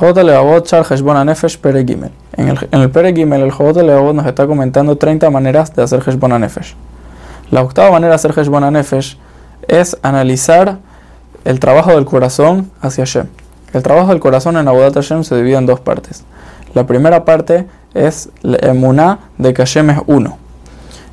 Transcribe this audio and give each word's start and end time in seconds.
Levavot 0.00 0.66
Char 0.66 0.84
Heshbon 0.88 1.26
Nefesh. 1.26 1.58
En 1.64 2.48
el, 2.48 2.68
en 2.70 2.80
el 2.80 2.90
Pere 2.90 3.14
Gimel, 3.14 3.48
nos 3.48 4.26
está 4.26 4.46
comentando 4.46 4.96
30 4.96 5.30
maneras 5.30 5.74
de 5.74 5.82
hacer 5.82 6.02
Heshbon 6.06 6.40
Nefesh. 6.40 6.74
La 7.50 7.62
octava 7.62 7.90
manera 7.90 8.10
de 8.10 8.14
hacer 8.14 8.32
Heshbon 8.36 8.72
Nefesh 8.72 9.18
es 9.68 9.96
analizar 10.02 10.78
el 11.44 11.60
trabajo 11.60 11.90
del 11.90 12.04
corazón 12.04 12.70
hacia 12.80 13.04
Hashem. 13.04 13.26
El 13.72 13.82
trabajo 13.82 14.08
del 14.08 14.20
corazón 14.20 14.56
en 14.56 14.68
Abodat 14.68 14.94
Hashem 14.94 15.24
se 15.24 15.36
divide 15.36 15.56
en 15.56 15.66
dos 15.66 15.80
partes. 15.80 16.24
La 16.74 16.86
primera 16.86 17.24
parte 17.24 17.66
es 17.94 18.30
la 18.42 18.58
emuná 18.62 19.18
de 19.38 19.52
que 19.52 19.62
Hashem 19.62 19.90
es 19.90 19.98
uno. 20.06 20.38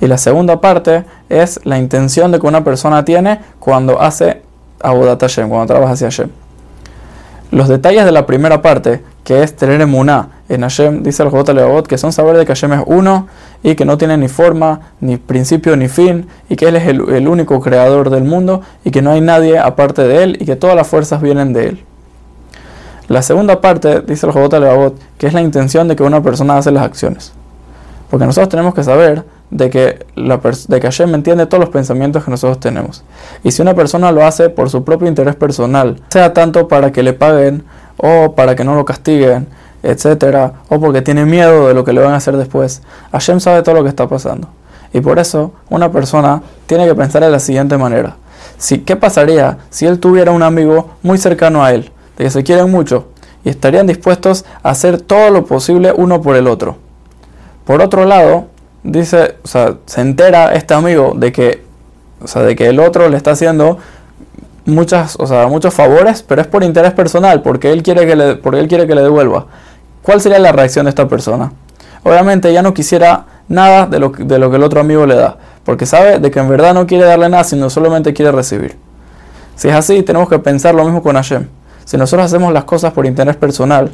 Y 0.00 0.06
la 0.06 0.18
segunda 0.18 0.60
parte 0.60 1.04
es 1.28 1.60
la 1.64 1.78
intención 1.78 2.32
de 2.32 2.38
que 2.38 2.46
una 2.46 2.64
persona 2.64 3.04
tiene 3.04 3.40
cuando 3.58 4.00
hace 4.00 4.42
Abodat 4.80 5.20
Hashem, 5.20 5.48
cuando 5.48 5.66
trabaja 5.66 5.94
hacia 5.94 6.08
Hashem. 6.08 6.30
Los 7.50 7.68
detalles 7.68 8.04
de 8.04 8.12
la 8.12 8.26
primera 8.26 8.60
parte, 8.60 9.02
que 9.22 9.42
es 9.42 9.54
tener 9.54 9.80
emuná 9.80 10.30
en 10.48 10.62
Hashem, 10.62 11.02
dice 11.02 11.22
el 11.22 11.30
Jobot 11.30 11.48
Leobot, 11.50 11.86
que 11.86 11.96
son 11.96 12.12
saber 12.12 12.36
de 12.36 12.44
que 12.44 12.52
Hashem 12.52 12.72
es 12.72 12.82
uno 12.86 13.28
y 13.62 13.76
que 13.76 13.84
no 13.84 13.96
tiene 13.98 14.16
ni 14.16 14.28
forma, 14.28 14.80
ni 15.00 15.16
principio, 15.16 15.76
ni 15.76 15.88
fin, 15.88 16.26
y 16.48 16.56
que 16.56 16.66
Él 16.66 16.76
es 16.76 16.86
el, 16.88 17.28
único 17.28 17.60
creador 17.60 18.10
del 18.10 18.24
mundo 18.24 18.62
y 18.84 18.90
que 18.90 19.00
no 19.00 19.12
hay 19.12 19.20
nadie 19.20 19.58
aparte 19.58 20.02
de 20.02 20.24
Él 20.24 20.38
y 20.40 20.44
que 20.44 20.56
todas 20.56 20.74
las 20.74 20.88
fuerzas 20.88 21.22
vienen 21.22 21.52
de 21.52 21.68
Él. 21.68 21.84
La 23.06 23.22
segunda 23.22 23.60
parte, 23.60 24.00
dice 24.00 24.26
el 24.26 24.32
Jobot 24.32 24.52
Leobot, 24.52 24.98
que 25.16 25.28
es 25.28 25.32
la 25.32 25.40
intención 25.40 25.86
de 25.86 25.94
que 25.94 26.02
una 26.02 26.22
persona 26.22 26.58
hace 26.58 26.72
las 26.72 26.82
acciones. 26.82 27.32
Porque 28.10 28.26
nosotros 28.26 28.48
tenemos 28.48 28.74
que 28.74 28.82
saber 28.82 29.24
de 29.50 29.70
que, 29.70 30.06
la 30.16 30.38
de 30.38 30.80
que 30.80 30.86
Hashem 30.86 31.14
entiende 31.14 31.46
todos 31.46 31.60
los 31.60 31.70
pensamientos 31.70 32.24
que 32.24 32.30
nosotros 32.30 32.60
tenemos. 32.60 33.04
Y 33.44 33.52
si 33.52 33.62
una 33.62 33.74
persona 33.74 34.12
lo 34.12 34.24
hace 34.24 34.50
por 34.50 34.70
su 34.70 34.84
propio 34.84 35.08
interés 35.08 35.36
personal, 35.36 36.00
sea 36.08 36.32
tanto 36.32 36.68
para 36.68 36.92
que 36.92 37.02
le 37.02 37.12
paguen 37.12 37.64
o 37.96 38.34
para 38.34 38.54
que 38.56 38.64
no 38.64 38.74
lo 38.74 38.84
castiguen, 38.84 39.46
etcétera, 39.82 40.54
o 40.68 40.80
porque 40.80 41.02
tiene 41.02 41.24
miedo 41.24 41.68
de 41.68 41.74
lo 41.74 41.84
que 41.84 41.92
le 41.92 42.00
van 42.00 42.12
a 42.12 42.16
hacer 42.16 42.36
después, 42.36 42.82
Hashem 43.12 43.40
sabe 43.40 43.62
todo 43.62 43.76
lo 43.76 43.82
que 43.82 43.88
está 43.88 44.08
pasando. 44.08 44.48
Y 44.92 45.00
por 45.00 45.18
eso 45.18 45.52
una 45.68 45.92
persona 45.92 46.42
tiene 46.66 46.86
que 46.86 46.94
pensar 46.94 47.22
de 47.22 47.30
la 47.30 47.38
siguiente 47.38 47.76
manera. 47.76 48.16
Si, 48.58 48.78
¿Qué 48.78 48.96
pasaría 48.96 49.58
si 49.70 49.86
él 49.86 50.00
tuviera 50.00 50.32
un 50.32 50.42
amigo 50.42 50.90
muy 51.02 51.18
cercano 51.18 51.64
a 51.64 51.72
él, 51.72 51.92
de 52.16 52.24
que 52.24 52.30
se 52.30 52.42
quieren 52.42 52.70
mucho, 52.70 53.08
y 53.44 53.50
estarían 53.50 53.86
dispuestos 53.86 54.44
a 54.62 54.70
hacer 54.70 55.00
todo 55.00 55.30
lo 55.30 55.44
posible 55.44 55.92
uno 55.94 56.20
por 56.20 56.36
el 56.36 56.46
otro? 56.46 56.76
Por 57.64 57.82
otro 57.82 58.04
lado, 58.04 58.46
dice, 58.86 59.36
o 59.42 59.48
sea, 59.48 59.74
se 59.86 60.00
entera 60.00 60.54
este 60.54 60.74
amigo 60.74 61.12
de 61.16 61.32
que, 61.32 61.62
o 62.22 62.28
sea, 62.28 62.42
de 62.42 62.56
que 62.56 62.68
el 62.68 62.80
otro 62.80 63.08
le 63.08 63.16
está 63.16 63.32
haciendo 63.32 63.78
muchas, 64.64 65.16
o 65.18 65.26
sea, 65.26 65.46
muchos 65.48 65.74
favores, 65.74 66.22
pero 66.22 66.40
es 66.40 66.46
por 66.46 66.62
interés 66.62 66.92
personal, 66.92 67.42
porque 67.42 67.72
él 67.72 67.82
quiere 67.82 68.06
que 68.06 68.16
le, 68.16 68.36
porque 68.36 68.60
él 68.60 68.68
quiere 68.68 68.86
que 68.86 68.94
le 68.94 69.02
devuelva. 69.02 69.46
¿Cuál 70.02 70.20
sería 70.20 70.38
la 70.38 70.52
reacción 70.52 70.86
de 70.86 70.90
esta 70.90 71.08
persona? 71.08 71.52
Obviamente 72.04 72.52
ya 72.52 72.62
no 72.62 72.72
quisiera 72.72 73.26
nada 73.48 73.86
de 73.86 73.98
lo, 73.98 74.10
de 74.10 74.38
lo 74.38 74.50
que 74.50 74.56
el 74.56 74.62
otro 74.62 74.80
amigo 74.80 75.04
le 75.06 75.16
da, 75.16 75.36
porque 75.64 75.86
sabe 75.86 76.18
de 76.18 76.30
que 76.30 76.38
en 76.38 76.48
verdad 76.48 76.74
no 76.74 76.86
quiere 76.86 77.04
darle 77.04 77.28
nada, 77.28 77.44
sino 77.44 77.68
solamente 77.70 78.12
quiere 78.12 78.30
recibir. 78.32 78.76
Si 79.56 79.68
es 79.68 79.74
así, 79.74 80.02
tenemos 80.02 80.28
que 80.28 80.38
pensar 80.38 80.74
lo 80.74 80.84
mismo 80.84 81.02
con 81.02 81.16
Hashem. 81.16 81.48
Si 81.84 81.96
nosotros 81.96 82.26
hacemos 82.26 82.52
las 82.52 82.64
cosas 82.64 82.92
por 82.92 83.06
interés 83.06 83.36
personal, 83.36 83.90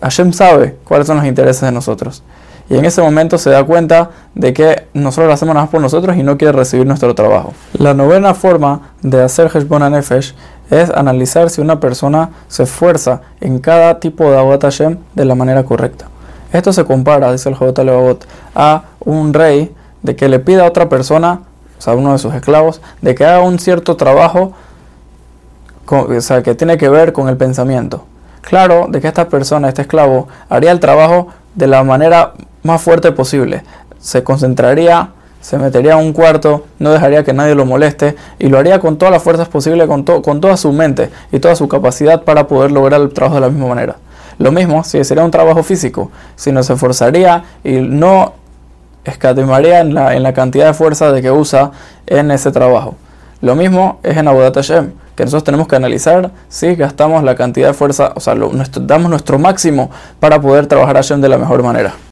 Hashem 0.00 0.32
sabe 0.32 0.76
cuáles 0.84 1.06
son 1.06 1.16
los 1.16 1.26
intereses 1.26 1.62
de 1.62 1.72
nosotros. 1.72 2.22
Y 2.68 2.76
en 2.76 2.84
ese 2.84 3.02
momento 3.02 3.36
se 3.38 3.50
da 3.50 3.64
cuenta 3.64 4.10
de 4.34 4.52
que 4.52 4.86
nosotros 4.94 5.28
lo 5.28 5.34
hacemos 5.34 5.54
nada 5.54 5.66
más 5.66 5.70
por 5.70 5.80
nosotros 5.80 6.16
y 6.16 6.22
no 6.22 6.38
quiere 6.38 6.52
recibir 6.52 6.86
nuestro 6.86 7.14
trabajo. 7.14 7.52
La 7.74 7.94
novena 7.94 8.34
forma 8.34 8.92
de 9.02 9.22
hacer 9.22 9.50
Heshbon 9.54 9.92
Nefesh 9.92 10.34
es 10.70 10.90
analizar 10.90 11.50
si 11.50 11.60
una 11.60 11.78
persona 11.78 12.30
se 12.48 12.62
esfuerza 12.62 13.20
en 13.40 13.58
cada 13.58 14.00
tipo 14.00 14.30
de 14.30 14.38
Abat 14.38 14.62
Hashem 14.62 14.98
de 15.14 15.24
la 15.24 15.34
manera 15.34 15.64
correcta. 15.64 16.06
Esto 16.52 16.72
se 16.72 16.84
compara, 16.84 17.32
dice 17.32 17.48
el 17.48 17.54
Jobot 17.54 17.78
Levavot, 17.78 18.26
a 18.54 18.84
un 19.00 19.34
rey 19.34 19.74
de 20.02 20.16
que 20.16 20.28
le 20.28 20.38
pida 20.38 20.64
a 20.64 20.68
otra 20.68 20.88
persona, 20.88 21.40
o 21.78 21.82
sea, 21.82 21.92
a 21.92 21.96
uno 21.96 22.12
de 22.12 22.18
sus 22.18 22.32
esclavos, 22.34 22.80
de 23.02 23.14
que 23.14 23.26
haga 23.26 23.40
un 23.40 23.58
cierto 23.58 23.96
trabajo 23.96 24.54
o 25.86 26.20
sea, 26.20 26.42
que 26.42 26.54
tiene 26.54 26.78
que 26.78 26.88
ver 26.88 27.12
con 27.12 27.28
el 27.28 27.36
pensamiento. 27.36 28.04
Claro, 28.40 28.86
de 28.88 29.00
que 29.00 29.08
esta 29.08 29.28
persona, 29.28 29.68
este 29.68 29.82
esclavo, 29.82 30.28
haría 30.48 30.70
el 30.70 30.80
trabajo 30.80 31.28
de 31.54 31.66
la 31.66 31.82
manera 31.82 32.32
más 32.64 32.82
fuerte 32.82 33.12
posible. 33.12 33.62
Se 34.00 34.24
concentraría, 34.24 35.10
se 35.40 35.58
metería 35.58 35.92
en 35.92 35.98
un 35.98 36.12
cuarto, 36.12 36.64
no 36.78 36.90
dejaría 36.90 37.22
que 37.22 37.32
nadie 37.32 37.54
lo 37.54 37.64
moleste 37.66 38.16
y 38.38 38.48
lo 38.48 38.58
haría 38.58 38.80
con 38.80 38.96
todas 38.98 39.12
las 39.12 39.22
fuerzas 39.22 39.48
posibles, 39.48 39.86
con, 39.86 40.02
con 40.02 40.40
toda 40.40 40.56
su 40.56 40.72
mente 40.72 41.10
y 41.30 41.38
toda 41.38 41.54
su 41.54 41.68
capacidad 41.68 42.24
para 42.24 42.48
poder 42.48 42.72
lograr 42.72 43.00
el 43.00 43.12
trabajo 43.12 43.36
de 43.36 43.42
la 43.42 43.48
misma 43.50 43.68
manera. 43.68 43.96
Lo 44.38 44.50
mismo 44.50 44.82
si 44.82 45.04
sería 45.04 45.22
un 45.22 45.30
trabajo 45.30 45.62
físico, 45.62 46.10
si 46.34 46.50
no 46.50 46.62
se 46.62 46.72
esforzaría 46.72 47.44
y 47.62 47.74
no 47.74 48.32
escatimaría 49.04 49.80
en 49.80 49.94
la, 49.94 50.14
en 50.14 50.22
la 50.22 50.32
cantidad 50.32 50.66
de 50.66 50.74
fuerza 50.74 51.12
de 51.12 51.22
que 51.22 51.30
usa 51.30 51.70
en 52.06 52.30
ese 52.30 52.50
trabajo. 52.50 52.96
Lo 53.42 53.54
mismo 53.54 53.98
es 54.02 54.16
en 54.16 54.26
Abudat 54.26 54.54
Hashem, 54.54 54.92
que 55.14 55.24
nosotros 55.24 55.44
tenemos 55.44 55.68
que 55.68 55.76
analizar 55.76 56.30
si 56.48 56.74
gastamos 56.74 57.22
la 57.22 57.34
cantidad 57.36 57.68
de 57.68 57.74
fuerza, 57.74 58.12
o 58.14 58.20
sea, 58.20 58.34
lo, 58.34 58.50
nuestro, 58.52 58.82
damos 58.82 59.10
nuestro 59.10 59.38
máximo 59.38 59.90
para 60.18 60.40
poder 60.40 60.66
trabajar 60.66 60.96
Hashem 60.96 61.20
de 61.20 61.28
la 61.28 61.36
mejor 61.36 61.62
manera. 61.62 61.94